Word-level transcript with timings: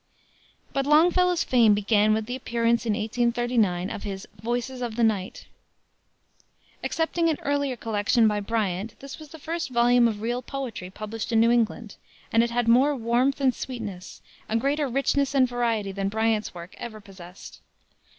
But 0.73 0.87
Longfellow's 0.87 1.43
fame 1.43 1.75
began 1.75 2.11
with 2.15 2.25
the 2.25 2.35
appearance 2.35 2.87
in 2.87 2.93
1839 2.93 3.91
of 3.91 4.01
his 4.01 4.27
Voices 4.41 4.81
of 4.81 4.95
the 4.95 5.03
Night. 5.03 5.45
Excepting 6.83 7.29
an 7.29 7.37
earlier 7.43 7.75
collection 7.75 8.27
by 8.27 8.39
Bryant 8.39 8.99
this 8.99 9.19
was 9.19 9.29
the 9.29 9.37
first 9.37 9.69
volume 9.69 10.07
of 10.07 10.23
real 10.23 10.41
poetry 10.41 10.89
published 10.89 11.31
in 11.31 11.39
New 11.39 11.51
England, 11.51 11.97
and 12.33 12.41
it 12.41 12.49
had 12.49 12.67
more 12.67 12.95
warmth 12.95 13.39
and 13.39 13.53
sweetness, 13.53 14.23
a 14.49 14.57
greater 14.57 14.87
richness 14.89 15.35
and 15.35 15.47
variety 15.47 15.91
than 15.91 16.09
Bryant's 16.09 16.51
work 16.55 16.73
ever 16.79 16.99
possessed. 16.99 17.61